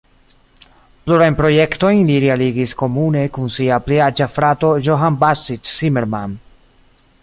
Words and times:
Plurajn 1.09 1.37
projektojn 1.41 2.01
li 2.07 2.15
realigis 2.23 2.73
komune 2.81 3.23
kun 3.37 3.55
sia 3.59 3.79
pli 3.89 4.03
aĝa 4.09 4.31
frato 4.39 4.73
Johann 4.89 5.25
Baptist 5.27 5.75
Zimmermann. 5.79 6.39